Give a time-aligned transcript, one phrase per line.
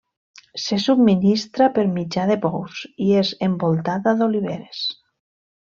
[0.61, 4.85] Se subministra per mitjà de pous, i és envoltada d'oliveres.